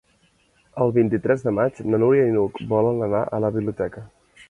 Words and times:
El 0.85 0.93
vint-i-tres 0.95 1.45
de 1.49 1.53
maig 1.59 1.83
na 1.91 2.01
Núria 2.07 2.25
i 2.31 2.35
n'Hug 2.39 2.61
volen 2.75 3.07
anar 3.11 3.25
a 3.39 3.47
la 3.47 3.57
biblioteca. 3.61 4.09